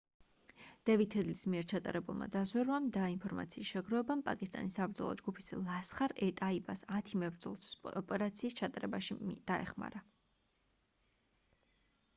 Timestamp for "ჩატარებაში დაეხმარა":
8.65-10.05